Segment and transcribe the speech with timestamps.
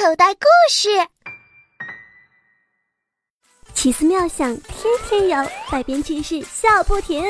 [0.00, 0.88] 口袋故事。
[3.74, 7.22] 奇思妙想天天有，百变趣事笑不停。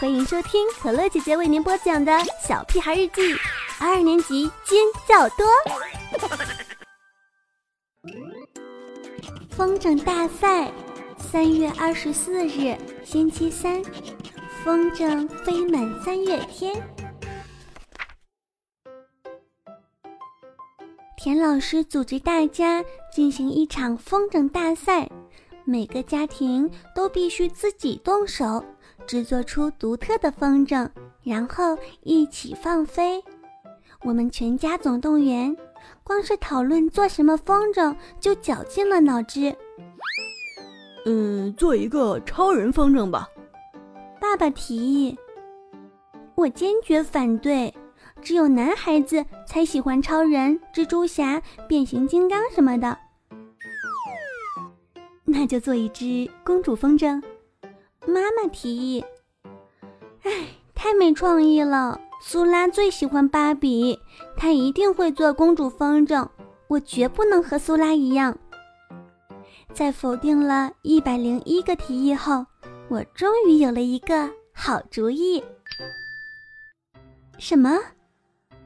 [0.00, 2.10] 欢迎收听可乐姐姐为您播讲的
[2.44, 3.32] 《小屁孩日记》
[3.78, 4.76] 二年级尖
[5.06, 5.46] 叫多。
[9.52, 10.68] 风筝大赛，
[11.30, 13.80] 三月二十四日，星期三，
[14.64, 16.74] 风筝飞满三月天。
[21.26, 25.10] 田老师组织大家进行一场风筝大赛，
[25.64, 28.64] 每个家庭都必须自己动手
[29.08, 30.88] 制作出独特的风筝，
[31.24, 33.20] 然后一起放飞。
[34.04, 35.56] 我们全家总动员，
[36.04, 39.52] 光是讨论做什么风筝就绞尽了脑汁。
[41.06, 43.28] 嗯，做一个超人风筝吧。
[44.20, 45.18] 爸爸提议，
[46.36, 47.74] 我坚决反对。
[48.22, 52.98] 只有男孩子才喜欢超人、蜘蛛侠、变形金刚什么的。
[55.24, 57.22] 那就做一只公主风筝。
[58.06, 59.04] 妈妈提议。
[60.22, 60.30] 唉，
[60.74, 62.00] 太没创意了。
[62.22, 63.98] 苏拉最喜欢芭比，
[64.36, 66.26] 她一定会做公主风筝。
[66.68, 68.36] 我绝不能和苏拉一样。
[69.72, 72.44] 在否定了一百零一个提议后，
[72.88, 75.44] 我终于有了一个好主意。
[77.38, 77.78] 什么？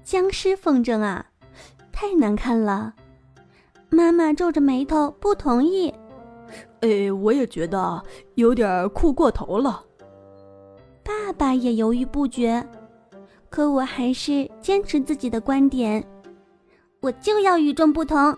[0.03, 1.25] 僵尸风筝啊，
[1.93, 2.95] 太难看了！
[3.89, 5.93] 妈妈皱着眉头不同意。
[6.81, 8.03] 哎，我也觉得
[8.35, 9.85] 有点酷过头了。
[11.03, 12.67] 爸爸也犹豫不决，
[13.49, 16.05] 可我还是坚持自己的观点，
[17.01, 18.37] 我就要与众不同。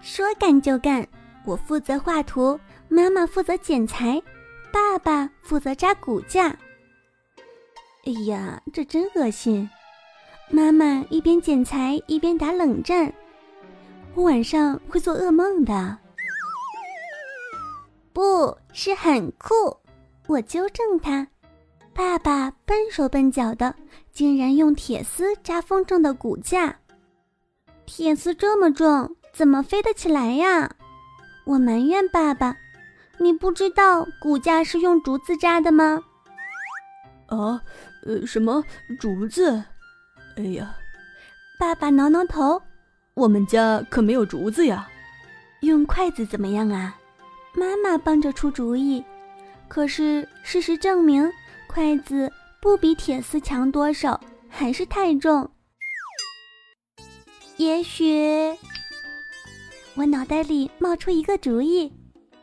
[0.00, 1.06] 说干就干，
[1.44, 4.22] 我负责画图，妈妈负责剪裁，
[4.70, 6.56] 爸爸负责扎骨架。
[8.04, 9.70] 哎呀，这真恶心！
[10.50, 13.12] 妈妈一边剪裁一边打冷战，
[14.14, 15.96] 我晚上会做噩梦的。
[18.12, 19.54] 不是很酷，
[20.26, 21.26] 我纠正他。
[21.94, 23.74] 爸爸笨手笨脚的，
[24.12, 26.76] 竟然用铁丝扎风筝的骨架。
[27.86, 30.74] 铁丝这么重，怎么飞得起来呀？
[31.44, 32.56] 我埋怨爸爸
[33.18, 36.02] ：“你不知道骨架是用竹子扎的吗？”
[37.36, 37.62] 啊。
[38.04, 38.64] 呃，什么
[38.98, 39.62] 竹子？
[40.36, 40.74] 哎呀，
[41.58, 42.60] 爸爸挠挠头，
[43.14, 44.88] 我们家可没有竹子呀。
[45.60, 46.98] 用筷子怎么样啊？
[47.54, 49.04] 妈妈帮着出主意。
[49.68, 51.30] 可是事实证明，
[51.66, 55.48] 筷子不比铁丝强多少，还是太重。
[57.58, 58.56] 也许，
[59.94, 61.92] 我脑袋里冒出一个主意。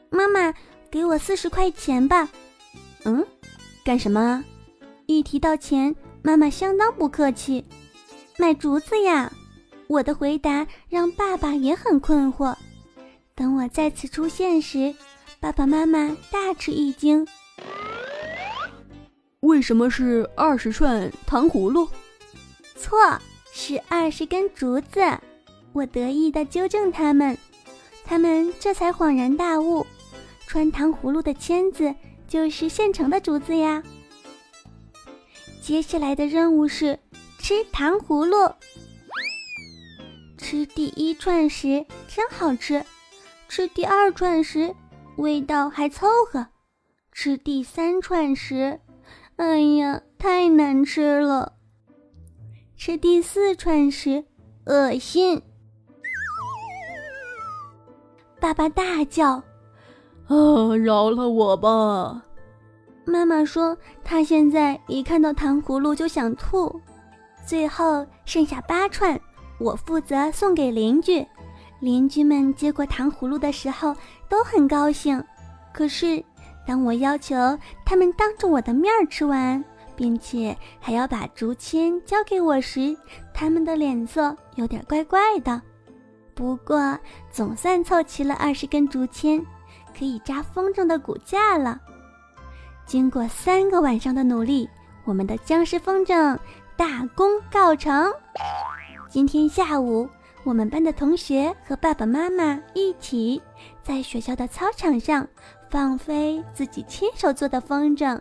[0.10, 0.54] 妈妈，
[0.90, 2.30] 给我四十块钱吧。
[3.04, 3.26] 嗯，
[3.84, 4.44] 干什么？
[5.10, 7.66] 一提到钱，妈妈相当不客气，
[8.38, 9.34] 买竹子呀！
[9.88, 12.56] 我的回答让爸爸也很困惑。
[13.34, 14.94] 等我再次出现时，
[15.40, 17.28] 爸爸妈妈大吃一惊。
[19.40, 21.88] 为什么是二十串糖葫芦？
[22.76, 23.00] 错，
[23.52, 25.02] 是二十根竹子。
[25.74, 27.36] 我得意地纠正他们，
[28.06, 29.84] 他们这才恍然大悟：
[30.46, 31.96] 穿糖葫芦的签子
[32.28, 33.82] 就是现成的竹子呀。
[35.70, 36.98] 接下来的任务是
[37.38, 38.52] 吃糖葫芦。
[40.36, 42.84] 吃第一串时真好吃，
[43.48, 44.74] 吃第二串时
[45.18, 46.48] 味道还凑合，
[47.12, 48.80] 吃第三串时，
[49.36, 51.54] 哎呀，太难吃了。
[52.76, 54.26] 吃第四串时，
[54.66, 55.40] 恶心。
[58.40, 59.44] 爸爸大叫
[60.26, 62.26] ：“啊，饶了我吧！”
[63.10, 63.76] 妈妈说
[64.06, 66.80] ：“她现在一看到糖葫芦就想吐。”
[67.46, 69.20] 最后剩下八串，
[69.60, 71.26] 我负责送给邻居。
[71.80, 73.96] 邻居们接过糖葫芦的时候
[74.28, 75.22] 都很高兴。
[75.74, 76.24] 可是，
[76.68, 77.36] 当我要求
[77.86, 79.64] 他们当着我的面吃完，
[79.96, 82.96] 并且还要把竹签交给我时，
[83.34, 85.62] 他们的脸色有点怪怪的。
[86.36, 86.98] 不过，
[87.32, 89.44] 总算凑齐了二十根竹签，
[89.98, 91.80] 可以扎风筝的骨架了。
[92.90, 94.68] 经过三个晚上的努力，
[95.06, 96.36] 我们的僵尸风筝
[96.76, 98.12] 大功告成。
[99.08, 100.10] 今天下午，
[100.44, 103.40] 我们班的同学和爸爸妈妈一起
[103.84, 105.28] 在学校的操场上
[105.70, 108.20] 放飞自己亲手做的风筝。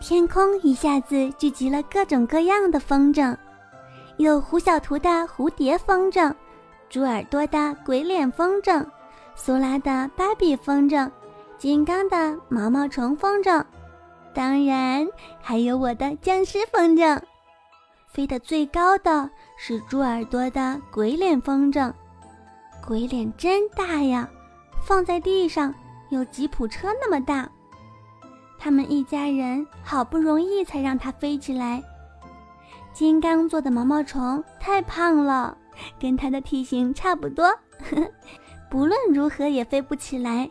[0.00, 3.36] 天空一下子聚集了各种各样的风筝，
[4.16, 6.32] 有胡小图的蝴蝶风筝，
[6.88, 8.82] 猪耳朵的鬼脸风筝，
[9.34, 11.10] 苏拉的芭比风筝。
[11.64, 13.64] 金刚的毛毛虫风筝，
[14.34, 15.08] 当然
[15.40, 17.18] 还有我的僵尸风筝。
[18.06, 21.90] 飞得最高的是猪耳朵的鬼脸风筝，
[22.86, 24.28] 鬼脸真大呀，
[24.84, 25.74] 放在地上
[26.10, 27.50] 有吉普车那么大。
[28.58, 31.82] 他们一家人好不容易才让它飞起来。
[32.92, 35.56] 金刚做的毛毛虫太胖了，
[35.98, 37.50] 跟它的体型差不多，
[38.70, 40.50] 不论如何也飞不起来。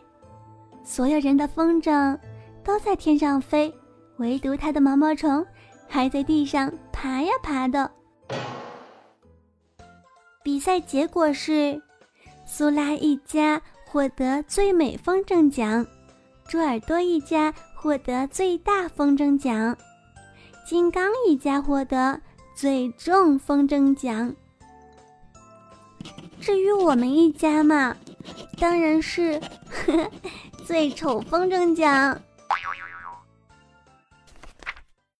[0.84, 2.16] 所有人的风筝
[2.62, 3.74] 都在天上飞，
[4.18, 5.44] 唯独它的毛毛虫
[5.88, 7.90] 还在地上爬呀爬的。
[10.42, 11.80] 比赛结果是，
[12.46, 15.84] 苏拉一家获得最美风筝奖，
[16.46, 19.76] 猪耳朵一家获得最大风筝奖，
[20.64, 22.20] 金刚一家获得。
[22.56, 24.32] 最重风筝奖。
[26.40, 27.96] 至于我们一家嘛，
[28.60, 30.10] 当然是呵呵
[30.66, 32.18] 最丑风筝奖。